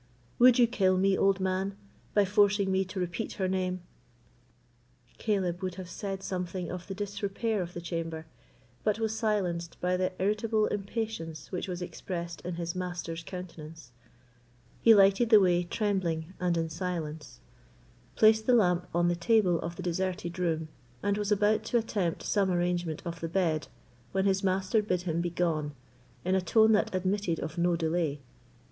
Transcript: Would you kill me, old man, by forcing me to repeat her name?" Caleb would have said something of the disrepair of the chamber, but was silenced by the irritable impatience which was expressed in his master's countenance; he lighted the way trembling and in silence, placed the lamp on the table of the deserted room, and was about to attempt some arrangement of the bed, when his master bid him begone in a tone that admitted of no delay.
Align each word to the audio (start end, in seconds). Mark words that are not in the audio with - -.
Would 0.39 0.57
you 0.57 0.65
kill 0.65 0.97
me, 0.97 1.15
old 1.15 1.39
man, 1.39 1.77
by 2.15 2.25
forcing 2.25 2.71
me 2.71 2.83
to 2.85 2.99
repeat 2.99 3.33
her 3.33 3.47
name?" 3.47 3.83
Caleb 5.19 5.61
would 5.61 5.75
have 5.75 5.91
said 5.91 6.23
something 6.23 6.71
of 6.71 6.87
the 6.87 6.95
disrepair 6.95 7.61
of 7.61 7.75
the 7.75 7.81
chamber, 7.81 8.25
but 8.83 8.97
was 8.97 9.15
silenced 9.15 9.79
by 9.79 9.97
the 9.97 10.11
irritable 10.19 10.65
impatience 10.65 11.51
which 11.51 11.67
was 11.67 11.83
expressed 11.83 12.41
in 12.41 12.55
his 12.55 12.73
master's 12.73 13.21
countenance; 13.21 13.91
he 14.81 14.95
lighted 14.95 15.29
the 15.29 15.39
way 15.39 15.61
trembling 15.63 16.33
and 16.39 16.57
in 16.57 16.67
silence, 16.67 17.39
placed 18.15 18.47
the 18.47 18.55
lamp 18.55 18.87
on 18.95 19.07
the 19.07 19.15
table 19.15 19.59
of 19.59 19.75
the 19.75 19.83
deserted 19.83 20.39
room, 20.39 20.67
and 21.03 21.15
was 21.15 21.31
about 21.31 21.63
to 21.65 21.77
attempt 21.77 22.23
some 22.23 22.49
arrangement 22.49 23.03
of 23.05 23.19
the 23.19 23.29
bed, 23.29 23.67
when 24.13 24.25
his 24.25 24.43
master 24.43 24.81
bid 24.81 25.03
him 25.03 25.21
begone 25.21 25.73
in 26.25 26.33
a 26.33 26.41
tone 26.41 26.71
that 26.71 26.95
admitted 26.95 27.39
of 27.39 27.59
no 27.59 27.75
delay. 27.75 28.19